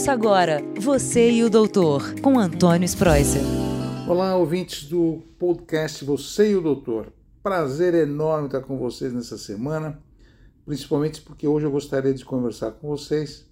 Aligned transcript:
Ouça 0.00 0.12
agora 0.12 0.62
Você 0.80 1.30
e 1.30 1.44
o 1.44 1.50
Doutor, 1.50 2.18
com 2.22 2.38
Antônio 2.38 2.86
Spreuser. 2.86 3.42
Olá, 4.08 4.34
ouvintes 4.34 4.88
do 4.88 5.22
podcast 5.38 6.02
Você 6.06 6.52
e 6.52 6.56
o 6.56 6.62
Doutor. 6.62 7.12
Prazer 7.42 7.92
enorme 7.92 8.46
estar 8.46 8.62
com 8.62 8.78
vocês 8.78 9.12
nessa 9.12 9.36
semana, 9.36 10.02
principalmente 10.64 11.20
porque 11.20 11.46
hoje 11.46 11.66
eu 11.66 11.70
gostaria 11.70 12.14
de 12.14 12.24
conversar 12.24 12.70
com 12.70 12.88
vocês 12.88 13.46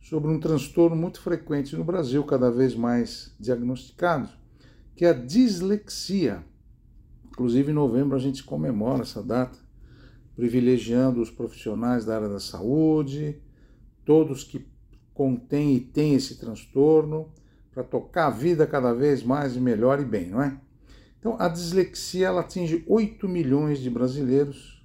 sobre 0.00 0.32
um 0.32 0.40
transtorno 0.40 0.96
muito 0.96 1.20
frequente 1.20 1.76
no 1.76 1.84
Brasil, 1.84 2.24
cada 2.24 2.50
vez 2.50 2.74
mais 2.74 3.32
diagnosticado, 3.38 4.28
que 4.96 5.04
é 5.04 5.10
a 5.10 5.12
dislexia. 5.12 6.44
Inclusive, 7.26 7.70
em 7.70 7.74
novembro 7.74 8.16
a 8.16 8.20
gente 8.20 8.42
comemora 8.42 9.02
essa 9.02 9.22
data, 9.22 9.56
privilegiando 10.34 11.22
os 11.22 11.30
profissionais 11.30 12.04
da 12.04 12.16
área 12.16 12.28
da 12.28 12.40
saúde, 12.40 13.40
todos 14.04 14.42
que 14.42 14.73
contêm 15.14 15.76
e 15.76 15.80
têm 15.80 16.14
esse 16.14 16.38
transtorno, 16.38 17.32
para 17.72 17.82
tocar 17.82 18.26
a 18.26 18.30
vida 18.30 18.66
cada 18.66 18.92
vez 18.92 19.22
mais 19.22 19.56
e 19.56 19.60
melhor 19.60 20.00
e 20.00 20.04
bem, 20.04 20.28
não 20.28 20.42
é? 20.42 20.60
Então, 21.18 21.36
a 21.38 21.48
dislexia 21.48 22.26
ela 22.26 22.42
atinge 22.42 22.84
8 22.86 23.26
milhões 23.28 23.78
de 23.78 23.88
brasileiros, 23.88 24.84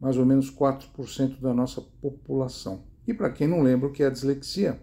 mais 0.00 0.16
ou 0.16 0.26
menos 0.26 0.50
4% 0.50 1.40
da 1.40 1.54
nossa 1.54 1.80
população. 1.80 2.82
E 3.06 3.14
para 3.14 3.30
quem 3.30 3.46
não 3.46 3.62
lembra 3.62 3.88
o 3.88 3.92
que 3.92 4.02
é 4.02 4.06
a 4.06 4.10
dislexia, 4.10 4.80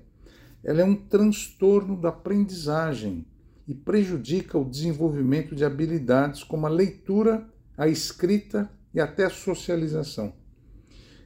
ela 0.63 0.81
é 0.81 0.83
um 0.83 0.95
transtorno 0.95 1.99
da 1.99 2.09
aprendizagem 2.09 3.25
e 3.67 3.73
prejudica 3.73 4.57
o 4.57 4.67
desenvolvimento 4.67 5.55
de 5.55 5.63
habilidades 5.63 6.43
como 6.43 6.65
a 6.65 6.69
leitura, 6.69 7.47
a 7.77 7.87
escrita 7.87 8.71
e 8.93 8.99
até 8.99 9.25
a 9.25 9.29
socialização. 9.29 10.33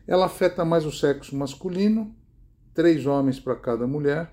Ela 0.06 0.26
afeta 0.26 0.66
mais 0.66 0.86
o 0.86 0.92
sexo 0.92 1.36
masculino 1.38 2.14
três 2.80 3.06
homens 3.06 3.42
para 3.42 3.58
cada 3.58 3.86
mulher. 3.86 4.32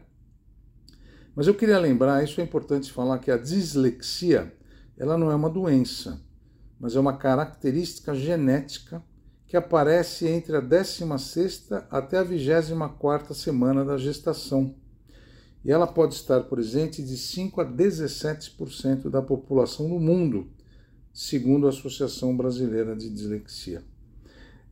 Mas 1.34 1.48
eu 1.48 1.54
queria 1.54 1.80
lembrar, 1.80 2.22
isso 2.22 2.40
é 2.40 2.44
importante 2.44 2.92
falar, 2.92 3.18
que 3.18 3.28
a 3.28 3.36
dislexia 3.36 4.54
ela 4.96 5.18
não 5.18 5.32
é 5.32 5.34
uma 5.34 5.50
doença, 5.50 6.22
mas 6.78 6.94
é 6.94 7.00
uma 7.00 7.16
característica 7.16 8.14
genética 8.14 9.02
que 9.48 9.56
aparece 9.56 10.28
entre 10.28 10.56
a 10.56 10.62
16ª 10.62 11.86
até 11.90 12.18
a 12.18 12.24
24ª 12.24 13.34
semana 13.34 13.84
da 13.84 13.98
gestação. 13.98 14.76
E 15.64 15.72
ela 15.72 15.88
pode 15.88 16.14
estar 16.14 16.40
presente 16.44 17.02
de 17.02 17.16
5 17.16 17.60
a 17.60 17.66
17% 17.66 19.10
da 19.10 19.20
população 19.20 19.88
no 19.88 19.98
mundo, 19.98 20.52
segundo 21.12 21.66
a 21.66 21.70
Associação 21.70 22.36
Brasileira 22.36 22.94
de 22.94 23.10
Dislexia. 23.10 23.82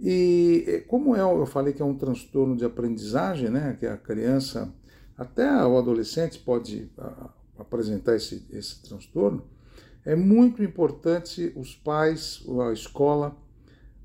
E 0.01 0.65
eh, 0.67 0.81
como 0.81 1.15
é, 1.15 1.21
eu 1.21 1.47
falei 1.47 1.73
que 1.73 1.83
é 1.83 1.85
um 1.85 1.97
transtorno 1.97 2.57
de 2.57 2.65
aprendizagem, 2.65 3.49
né, 3.49 3.77
que 3.79 3.87
a 3.87 3.97
criança, 3.97 4.73
até 5.17 5.49
o 5.65 5.79
adolescente 5.79 6.39
pode 6.39 6.91
apresentar 7.59 8.17
esse, 8.17 8.47
esse 8.51 8.83
transtorno, 8.83 9.45
é 10.05 10.15
muito 10.15 10.63
importante 10.63 11.53
os 11.57 11.75
pais, 11.75 12.45
a 12.69 12.73
escola, 12.73 13.37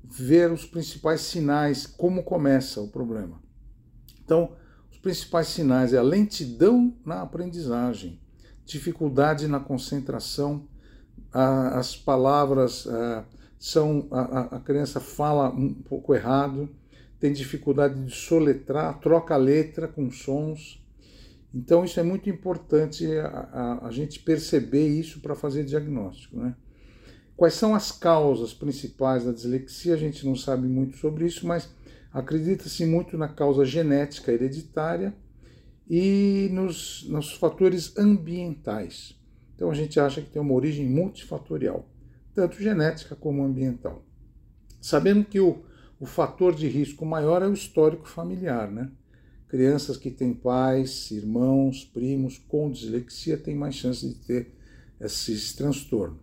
ver 0.02 0.50
os 0.50 0.64
principais 0.64 1.20
sinais, 1.20 1.86
como 1.86 2.22
começa 2.22 2.80
o 2.80 2.88
problema. 2.88 3.40
Então, 4.24 4.56
os 4.90 4.98
principais 4.98 5.48
sinais 5.48 5.92
é 5.92 5.98
a 5.98 6.02
lentidão 6.02 6.96
na 7.04 7.20
aprendizagem, 7.22 8.20
dificuldade 8.64 9.46
na 9.46 9.60
concentração, 9.60 10.66
as 11.32 11.96
palavras 11.96 12.88
são 13.60 14.08
a, 14.10 14.56
a 14.56 14.60
criança 14.60 14.98
fala 14.98 15.50
um 15.50 15.74
pouco 15.74 16.14
errado, 16.14 16.66
tem 17.20 17.30
dificuldade 17.30 18.02
de 18.02 18.10
soletrar, 18.10 18.98
troca 19.00 19.34
a 19.34 19.36
letra 19.36 19.86
com 19.86 20.10
sons. 20.10 20.82
Então, 21.54 21.84
isso 21.84 22.00
é 22.00 22.02
muito 22.02 22.30
importante 22.30 23.06
a, 23.18 23.26
a, 23.26 23.88
a 23.88 23.90
gente 23.90 24.20
perceber 24.20 24.88
isso 24.88 25.20
para 25.20 25.34
fazer 25.34 25.64
diagnóstico. 25.64 26.38
Né? 26.38 26.56
Quais 27.36 27.52
são 27.52 27.74
as 27.74 27.92
causas 27.92 28.54
principais 28.54 29.26
da 29.26 29.32
dislexia? 29.32 29.92
A 29.92 29.98
gente 29.98 30.24
não 30.24 30.34
sabe 30.34 30.66
muito 30.66 30.96
sobre 30.96 31.26
isso, 31.26 31.46
mas 31.46 31.68
acredita-se 32.10 32.86
muito 32.86 33.18
na 33.18 33.28
causa 33.28 33.62
genética 33.66 34.32
hereditária 34.32 35.14
e 35.88 36.48
nos, 36.50 37.06
nos 37.10 37.34
fatores 37.34 37.94
ambientais. 37.98 39.20
Então, 39.54 39.70
a 39.70 39.74
gente 39.74 40.00
acha 40.00 40.22
que 40.22 40.30
tem 40.30 40.40
uma 40.40 40.54
origem 40.54 40.88
multifatorial 40.88 41.86
tanto 42.34 42.60
genética 42.62 43.14
como 43.14 43.44
ambiental. 43.44 44.04
Sabendo 44.80 45.24
que 45.24 45.40
o, 45.40 45.62
o 45.98 46.06
fator 46.06 46.54
de 46.54 46.68
risco 46.68 47.04
maior 47.04 47.42
é 47.42 47.46
o 47.46 47.52
histórico 47.52 48.08
familiar, 48.08 48.70
né? 48.70 48.90
Crianças 49.48 49.96
que 49.96 50.10
têm 50.10 50.32
pais, 50.32 51.10
irmãos, 51.10 51.84
primos 51.84 52.38
com 52.38 52.70
dislexia 52.70 53.36
têm 53.36 53.54
mais 53.54 53.74
chance 53.74 54.08
de 54.08 54.14
ter 54.14 54.54
esse 55.00 55.56
transtorno. 55.56 56.20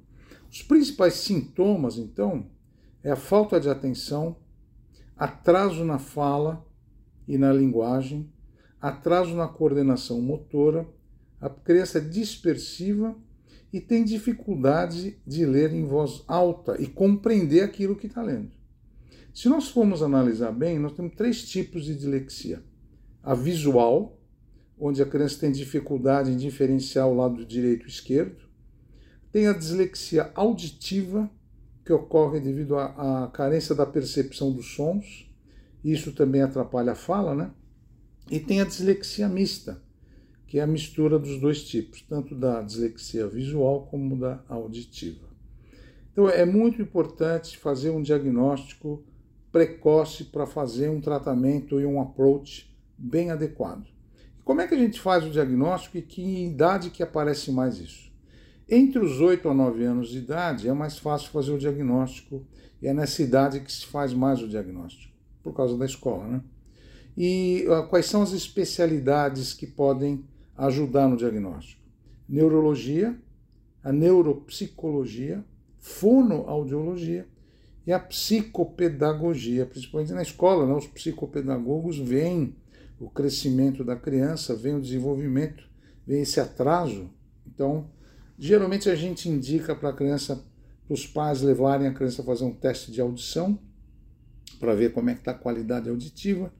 Os 0.49 0.63
principais 0.63 1.15
sintomas, 1.15 1.97
então, 1.97 2.49
é 3.03 3.11
a 3.11 3.17
falta 3.17 3.59
de 3.59 3.69
atenção, 3.69 4.37
atraso 5.15 5.83
na 5.83 5.99
fala 5.99 6.65
e 7.27 7.37
na 7.37 7.51
linguagem, 7.51 8.31
atraso 8.79 9.35
na 9.35 9.47
coordenação 9.47 10.21
motora, 10.21 10.87
a 11.39 11.49
criança 11.49 11.99
dispersiva 11.99 13.15
e 13.71 13.81
tem 13.81 14.03
dificuldade 14.03 15.17
de 15.25 15.45
ler 15.45 15.73
em 15.73 15.83
voz 15.83 16.23
alta 16.27 16.81
e 16.81 16.87
compreender 16.87 17.61
aquilo 17.61 17.95
que 17.95 18.07
está 18.07 18.21
lendo. 18.21 18.51
Se 19.33 19.49
nós 19.49 19.67
formos 19.69 20.01
analisar 20.01 20.51
bem, 20.51 20.79
nós 20.79 20.93
temos 20.93 21.13
três 21.15 21.43
tipos 21.43 21.85
de 21.85 21.95
dislexia: 21.95 22.63
a 23.21 23.35
visual, 23.35 24.19
onde 24.79 25.01
a 25.01 25.05
criança 25.05 25.39
tem 25.39 25.51
dificuldade 25.51 26.31
em 26.31 26.37
diferenciar 26.37 27.07
o 27.07 27.15
lado 27.15 27.45
direito 27.45 27.85
e 27.85 27.89
esquerdo, 27.89 28.47
tem 29.31 29.47
a 29.47 29.53
dislexia 29.53 30.31
auditiva, 30.33 31.29
que 31.85 31.93
ocorre 31.93 32.39
devido 32.39 32.77
à, 32.77 33.25
à 33.25 33.27
carência 33.27 33.75
da 33.75 33.85
percepção 33.85 34.51
dos 34.51 34.73
sons, 34.73 35.31
isso 35.83 36.11
também 36.11 36.41
atrapalha 36.41 36.93
a 36.93 36.95
fala, 36.95 37.35
né? 37.35 37.51
E 38.29 38.39
tem 38.39 38.59
a 38.59 38.65
dislexia 38.65 39.29
mista, 39.29 39.81
que 40.47 40.59
é 40.59 40.63
a 40.63 40.67
mistura 40.67 41.19
dos 41.19 41.39
dois 41.39 41.63
tipos, 41.63 42.01
tanto 42.01 42.33
da 42.33 42.61
dislexia 42.61 43.27
visual 43.27 43.85
como 43.91 44.17
da 44.17 44.41
auditiva. 44.47 45.27
Então 46.11 46.29
é 46.29 46.45
muito 46.45 46.81
importante 46.81 47.57
fazer 47.57 47.89
um 47.89 48.01
diagnóstico 48.01 49.03
precoce 49.51 50.23
para 50.23 50.47
fazer 50.47 50.89
um 50.89 51.01
tratamento 51.01 51.79
e 51.79 51.85
um 51.85 52.01
approach 52.01 52.73
bem 52.97 53.29
adequado. 53.29 53.85
Como 54.43 54.61
é 54.61 54.67
que 54.67 54.73
a 54.73 54.77
gente 54.77 54.99
faz 54.99 55.25
o 55.25 55.29
diagnóstico 55.29 55.97
e 55.97 56.01
que 56.01 56.45
idade 56.45 56.89
que 56.89 57.03
aparece 57.03 57.51
mais 57.51 57.77
isso? 57.79 58.09
Entre 58.69 58.99
os 58.99 59.19
8 59.19 59.49
a 59.49 59.53
9 59.53 59.83
anos 59.83 60.09
de 60.09 60.19
idade 60.19 60.67
é 60.67 60.73
mais 60.73 60.97
fácil 60.97 61.29
fazer 61.29 61.51
o 61.51 61.57
diagnóstico 61.57 62.45
e 62.81 62.87
é 62.87 62.93
nessa 62.93 63.21
idade 63.21 63.59
que 63.59 63.71
se 63.71 63.85
faz 63.85 64.13
mais 64.13 64.41
o 64.41 64.47
diagnóstico, 64.47 65.13
por 65.43 65.53
causa 65.53 65.77
da 65.77 65.85
escola, 65.85 66.27
né? 66.27 66.41
E 67.17 67.65
uh, 67.67 67.87
quais 67.87 68.05
são 68.05 68.21
as 68.21 68.31
especialidades 68.31 69.53
que 69.53 69.65
podem 69.65 70.23
ajudar 70.57 71.07
no 71.07 71.15
diagnóstico. 71.15 71.81
Neurologia, 72.27 73.17
a 73.83 73.91
neuropsicologia, 73.91 75.45
fonoaudiologia 75.77 77.27
e 77.85 77.93
a 77.93 77.99
psicopedagogia, 77.99 79.65
principalmente 79.65 80.11
na 80.11 80.21
escola, 80.21 80.65
né? 80.65 80.73
os 80.73 80.87
psicopedagogos 80.87 81.97
veem 81.97 82.55
o 82.99 83.09
crescimento 83.09 83.83
da 83.83 83.95
criança, 83.95 84.55
veem 84.55 84.75
o 84.75 84.81
desenvolvimento, 84.81 85.63
veem 86.05 86.23
esse 86.23 86.39
atraso. 86.39 87.09
Então, 87.45 87.89
geralmente 88.37 88.89
a 88.89 88.95
gente 88.95 89.29
indica 89.29 89.75
para 89.75 89.89
a 89.89 89.93
criança, 89.93 90.43
para 90.85 90.93
os 90.93 91.05
pais 91.05 91.41
levarem 91.41 91.87
a 91.87 91.93
criança 91.93 92.21
a 92.21 92.25
fazer 92.25 92.43
um 92.43 92.53
teste 92.53 92.91
de 92.91 92.99
audição, 92.99 93.57
para 94.59 94.73
ver 94.73 94.91
como 94.91 95.09
é 95.09 95.13
que 95.13 95.19
está 95.19 95.31
a 95.31 95.35
qualidade 95.35 95.89
auditiva, 95.89 96.51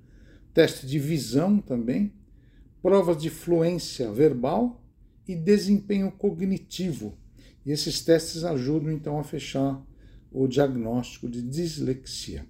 teste 0.53 0.85
de 0.85 0.99
visão 0.99 1.59
também, 1.59 2.13
provas 2.87 3.17
de 3.17 3.29
fluência 3.29 4.09
verbal 4.13 4.81
e 5.27 5.35
desempenho 5.35 6.09
cognitivo. 6.09 7.17
E 7.65 7.71
esses 7.73 7.99
testes 7.99 8.45
ajudam 8.45 8.89
então 8.89 9.19
a 9.19 9.25
fechar 9.25 9.85
o 10.31 10.47
diagnóstico 10.47 11.27
de 11.27 11.41
dislexia. 11.41 12.45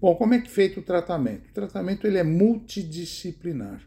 Bom, 0.00 0.14
como 0.16 0.32
é 0.32 0.40
que 0.40 0.46
é 0.46 0.50
feito 0.50 0.80
o 0.80 0.82
tratamento? 0.82 1.50
O 1.50 1.52
tratamento 1.52 2.06
ele 2.06 2.16
é 2.16 2.22
multidisciplinar, 2.22 3.86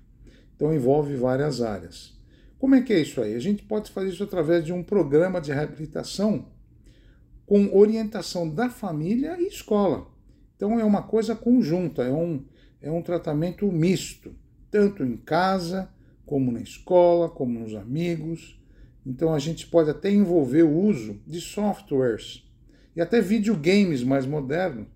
então 0.55 0.71
envolve 0.71 1.15
várias 1.15 1.59
áreas. 1.59 2.15
Como 2.59 2.75
é 2.75 2.83
que 2.83 2.93
é 2.93 2.99
isso 2.99 3.19
aí? 3.19 3.33
A 3.33 3.39
gente 3.39 3.63
pode 3.63 3.89
fazer 3.89 4.09
isso 4.09 4.23
através 4.23 4.63
de 4.63 4.71
um 4.71 4.83
programa 4.83 5.41
de 5.41 5.51
reabilitação 5.51 6.51
com 7.47 7.75
orientação 7.75 8.47
da 8.47 8.69
família 8.69 9.41
e 9.41 9.47
escola. 9.47 10.07
Então 10.55 10.79
é 10.79 10.83
uma 10.83 11.01
coisa 11.01 11.35
conjunta, 11.35 12.03
é 12.03 12.13
um, 12.13 12.45
é 12.79 12.91
um 12.91 13.01
tratamento 13.01 13.65
misto 13.71 14.35
tanto 14.71 15.03
em 15.03 15.17
casa, 15.17 15.89
como 16.25 16.51
na 16.51 16.61
escola, 16.61 17.29
como 17.29 17.59
nos 17.59 17.75
amigos. 17.75 18.59
Então 19.05 19.33
a 19.33 19.39
gente 19.39 19.67
pode 19.67 19.89
até 19.89 20.11
envolver 20.11 20.63
o 20.63 20.77
uso 20.77 21.19
de 21.25 21.41
softwares 21.41 22.47
e 22.95 23.01
até 23.01 23.21
videogames 23.21 24.03
mais 24.03 24.25
modernos 24.25 24.87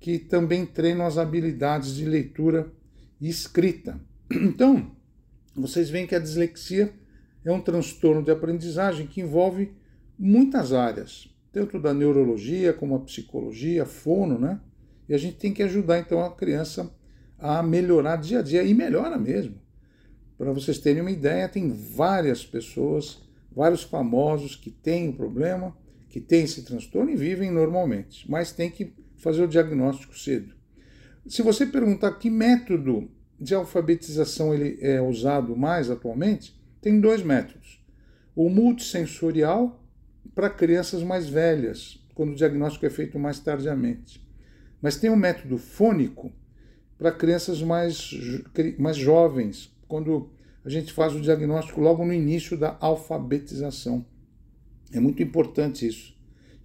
que 0.00 0.18
também 0.18 0.66
treinam 0.66 1.06
as 1.06 1.16
habilidades 1.16 1.94
de 1.94 2.04
leitura 2.04 2.70
e 3.20 3.28
escrita. 3.28 3.98
Então, 4.30 4.90
vocês 5.54 5.88
veem 5.88 6.06
que 6.06 6.14
a 6.14 6.18
dislexia 6.18 6.92
é 7.44 7.52
um 7.52 7.60
transtorno 7.60 8.22
de 8.22 8.30
aprendizagem 8.30 9.06
que 9.06 9.20
envolve 9.20 9.72
muitas 10.18 10.72
áreas, 10.72 11.32
tanto 11.52 11.78
da 11.78 11.94
neurologia 11.94 12.72
como 12.72 12.96
a 12.96 13.00
psicologia, 13.00 13.86
fono, 13.86 14.38
né? 14.38 14.60
E 15.08 15.14
a 15.14 15.18
gente 15.18 15.36
tem 15.36 15.52
que 15.52 15.62
ajudar 15.62 15.98
então 15.98 16.22
a 16.22 16.34
criança 16.34 16.92
a 17.38 17.62
melhorar 17.62 18.16
dia 18.16 18.40
a 18.40 18.42
dia 18.42 18.62
e 18.62 18.74
melhora 18.74 19.18
mesmo. 19.18 19.56
Para 20.36 20.52
vocês 20.52 20.78
terem 20.78 21.00
uma 21.00 21.10
ideia, 21.10 21.48
tem 21.48 21.70
várias 21.70 22.44
pessoas, 22.44 23.20
vários 23.54 23.82
famosos 23.82 24.56
que 24.56 24.70
têm 24.70 25.08
o 25.08 25.12
problema, 25.12 25.76
que 26.08 26.20
têm 26.20 26.44
esse 26.44 26.62
transtorno 26.62 27.10
e 27.10 27.16
vivem 27.16 27.50
normalmente, 27.50 28.28
mas 28.30 28.52
tem 28.52 28.70
que 28.70 28.92
fazer 29.16 29.42
o 29.42 29.48
diagnóstico 29.48 30.18
cedo. 30.18 30.54
Se 31.26 31.42
você 31.42 31.64
perguntar 31.64 32.12
que 32.18 32.28
método 32.28 33.10
de 33.40 33.54
alfabetização 33.54 34.54
ele 34.54 34.78
é 34.80 35.00
usado 35.00 35.56
mais 35.56 35.90
atualmente, 35.90 36.54
tem 36.80 37.00
dois 37.00 37.22
métodos. 37.22 37.82
O 38.34 38.48
multissensorial 38.48 39.82
para 40.34 40.50
crianças 40.50 41.02
mais 41.02 41.28
velhas, 41.28 42.04
quando 42.14 42.32
o 42.32 42.34
diagnóstico 42.34 42.84
é 42.86 42.90
feito 42.90 43.18
mais 43.18 43.38
tardiamente. 43.38 44.24
Mas 44.82 44.96
tem 44.96 45.08
o 45.08 45.16
método 45.16 45.56
fônico 45.56 46.32
para 46.98 47.12
crianças 47.12 47.62
mais, 47.62 48.10
mais 48.78 48.96
jovens, 48.96 49.74
quando 49.88 50.30
a 50.64 50.68
gente 50.68 50.92
faz 50.92 51.14
o 51.14 51.20
diagnóstico 51.20 51.80
logo 51.80 52.04
no 52.04 52.12
início 52.12 52.56
da 52.56 52.76
alfabetização. 52.80 54.04
É 54.92 55.00
muito 55.00 55.22
importante 55.22 55.86
isso. 55.86 56.14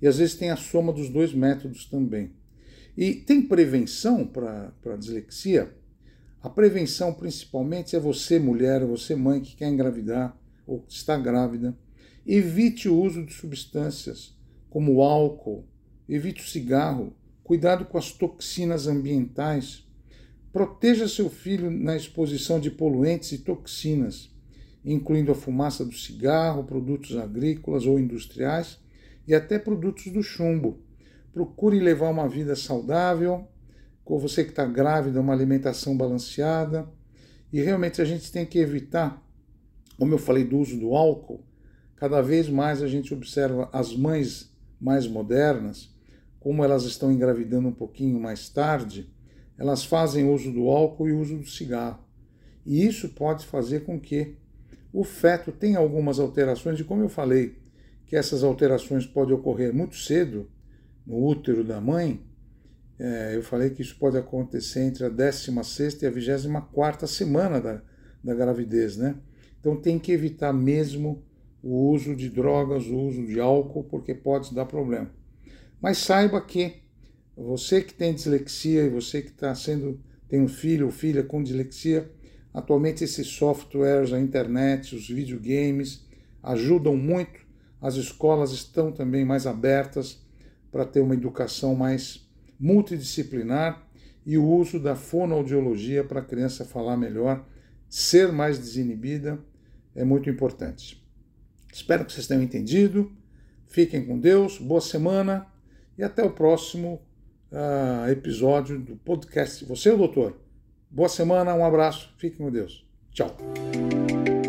E 0.01 0.07
às 0.07 0.17
vezes 0.17 0.35
tem 0.35 0.49
a 0.49 0.55
soma 0.55 0.93
dos 0.93 1.09
dois 1.09 1.33
métodos 1.33 1.85
também. 1.85 2.31
E 2.95 3.13
tem 3.13 3.41
prevenção 3.41 4.25
para 4.25 4.73
a 4.85 4.95
dislexia? 4.95 5.73
A 6.41 6.49
prevenção, 6.49 7.13
principalmente, 7.13 7.95
é 7.95 7.99
você, 7.99 8.39
mulher, 8.39 8.85
você, 8.85 9.15
mãe, 9.15 9.41
que 9.41 9.55
quer 9.55 9.67
engravidar 9.67 10.37
ou 10.65 10.85
está 10.87 11.17
grávida. 11.17 11.77
Evite 12.25 12.87
o 12.87 12.97
uso 12.97 13.25
de 13.25 13.33
substâncias 13.33 14.37
como 14.69 15.01
álcool, 15.01 15.67
evite 16.07 16.41
o 16.41 16.47
cigarro, 16.47 17.13
cuidado 17.43 17.85
com 17.85 17.97
as 17.97 18.11
toxinas 18.11 18.87
ambientais. 18.87 19.85
Proteja 20.51 21.07
seu 21.07 21.29
filho 21.29 21.69
na 21.69 21.95
exposição 21.95 22.59
de 22.59 22.71
poluentes 22.71 23.31
e 23.31 23.37
toxinas, 23.37 24.31
incluindo 24.83 25.31
a 25.31 25.35
fumaça 25.35 25.85
do 25.85 25.93
cigarro, 25.93 26.63
produtos 26.63 27.15
agrícolas 27.17 27.85
ou 27.85 27.99
industriais 27.99 28.79
e 29.27 29.35
até 29.35 29.59
produtos 29.59 30.11
do 30.11 30.23
chumbo. 30.23 30.79
Procure 31.31 31.79
levar 31.79 32.09
uma 32.09 32.27
vida 32.27 32.55
saudável, 32.55 33.47
com 34.03 34.17
você 34.17 34.43
que 34.43 34.49
está 34.49 34.65
grávida, 34.65 35.21
uma 35.21 35.33
alimentação 35.33 35.95
balanceada. 35.95 36.89
E 37.53 37.61
realmente 37.61 38.01
a 38.01 38.05
gente 38.05 38.31
tem 38.31 38.43
que 38.43 38.57
evitar, 38.57 39.23
como 39.99 40.15
eu 40.15 40.17
falei, 40.17 40.43
do 40.43 40.57
uso 40.57 40.79
do 40.79 40.95
álcool. 40.95 41.45
Cada 41.95 42.21
vez 42.23 42.49
mais 42.49 42.81
a 42.81 42.87
gente 42.87 43.13
observa 43.13 43.69
as 43.71 43.95
mães 43.95 44.51
mais 44.81 45.05
modernas, 45.07 45.95
como 46.39 46.63
elas 46.63 46.85
estão 46.85 47.11
engravidando 47.11 47.67
um 47.67 47.73
pouquinho 47.73 48.19
mais 48.19 48.49
tarde, 48.49 49.13
elas 49.59 49.83
fazem 49.83 50.27
uso 50.27 50.53
do 50.53 50.69
álcool 50.69 51.09
e 51.09 51.11
uso 51.11 51.37
do 51.37 51.45
cigarro. 51.45 51.99
E 52.65 52.85
isso 52.85 53.09
pode 53.09 53.45
fazer 53.45 53.81
com 53.81 53.99
que 53.99 54.37
o 54.93 55.03
feto 55.03 55.51
tenha 55.51 55.77
algumas 55.77 56.17
alterações, 56.17 56.79
e 56.79 56.83
como 56.85 57.03
eu 57.03 57.09
falei, 57.09 57.57
que 58.05 58.15
essas 58.15 58.41
alterações 58.41 59.05
podem 59.05 59.35
ocorrer 59.35 59.73
muito 59.73 59.97
cedo 59.97 60.49
no 61.05 61.27
útero 61.27 61.63
da 61.63 61.81
mãe, 61.81 62.25
é, 62.97 63.35
eu 63.35 63.43
falei 63.43 63.69
que 63.69 63.81
isso 63.81 63.97
pode 63.99 64.17
acontecer 64.17 64.81
entre 64.81 65.05
a 65.05 65.09
16 65.09 66.01
e 66.01 66.05
a 66.05 66.09
24 66.09 67.07
semana 67.07 67.59
da, 67.59 67.81
da 68.23 68.33
gravidez, 68.33 68.97
né? 68.97 69.15
Então 69.59 69.75
tem 69.75 69.99
que 69.99 70.11
evitar 70.11 70.53
mesmo 70.53 71.23
o 71.61 71.91
uso 71.91 72.15
de 72.15 72.29
drogas, 72.29 72.85
o 72.87 72.97
uso 72.97 73.25
de 73.25 73.39
álcool, 73.39 73.83
porque 73.83 74.13
pode 74.13 74.53
dar 74.55 74.65
problema. 74.65 75.11
Mas 75.81 75.97
saiba 75.97 76.41
que 76.41 76.81
você 77.43 77.81
que 77.81 77.93
tem 77.93 78.13
dislexia 78.13 78.83
e 78.83 78.89
você 78.89 79.21
que 79.21 79.29
está 79.29 79.55
sendo 79.55 79.99
tem 80.27 80.41
um 80.41 80.47
filho 80.47 80.87
ou 80.87 80.91
filha 80.91 81.23
com 81.23 81.41
dislexia, 81.41 82.11
atualmente 82.53 83.03
esses 83.03 83.27
softwares, 83.27 84.13
a 84.13 84.19
internet, 84.19 84.95
os 84.95 85.07
videogames 85.07 86.05
ajudam 86.43 86.95
muito. 86.95 87.47
As 87.81 87.95
escolas 87.95 88.51
estão 88.51 88.91
também 88.91 89.23
mais 89.23 89.47
abertas 89.47 90.21
para 90.71 90.85
ter 90.85 90.99
uma 90.99 91.15
educação 91.15 91.73
mais 91.75 92.29
multidisciplinar 92.59 93.87
e 94.25 94.37
o 94.37 94.45
uso 94.45 94.79
da 94.79 94.95
fonoaudiologia 94.95 96.03
para 96.03 96.19
a 96.19 96.25
criança 96.25 96.65
falar 96.65 96.97
melhor, 96.97 97.47
ser 97.87 98.31
mais 98.31 98.59
desinibida, 98.59 99.39
é 99.95 100.03
muito 100.03 100.29
importante. 100.29 101.03
Espero 101.73 102.05
que 102.05 102.11
vocês 102.11 102.27
tenham 102.27 102.43
entendido. 102.43 103.11
Fiquem 103.67 104.05
com 104.05 104.19
Deus, 104.19 104.57
boa 104.57 104.81
semana 104.81 105.47
e 105.97 106.03
até 106.03 106.23
o 106.23 106.31
próximo 106.31 107.01
uh, 107.51 108.09
episódio 108.09 108.79
do 108.79 108.95
podcast 108.95 109.65
Você 109.65 109.89
é 109.89 109.93
o 109.93 109.97
Doutor. 109.97 110.37
Boa 110.89 111.09
semana, 111.09 111.53
um 111.53 111.65
abraço, 111.65 112.13
fiquem 112.17 112.45
com 112.45 112.51
Deus. 112.51 112.85
Tchau. 113.11 113.35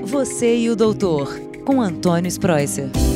Você 0.04 0.56
e 0.56 0.70
o 0.70 0.76
Doutor, 0.76 1.38
com 1.64 1.80
Antônio 1.80 2.28
Spreuser. 2.28 3.09